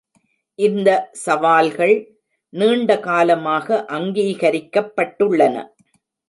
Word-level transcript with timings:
இந்த 0.59 0.89
சவால்கள் 1.23 1.93
நீண்டகாலமாக 2.53 3.77
அங்கீகரிக்கப்பட்டுள்ளன. 3.89 5.55